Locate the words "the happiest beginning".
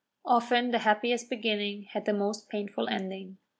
0.71-1.83